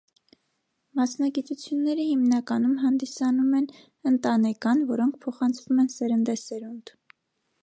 [0.99, 3.71] Մասնագիտությունները հիմնականում հանդիսանում են
[4.15, 6.97] ընտանեկան, որոնք փոխանցվում են սերնդե սերունդ։